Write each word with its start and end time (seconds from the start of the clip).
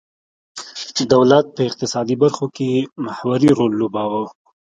دولت 1.13 1.45
په 1.55 1.61
اقتصادي 1.69 2.15
برخو 2.23 2.45
کې 2.55 2.69
محوري 3.05 3.49
رول 3.59 3.71
لوباوه. 3.79 4.21